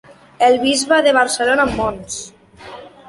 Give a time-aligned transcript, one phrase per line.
[0.47, 2.17] El Bisbe de Barcelona, Mons.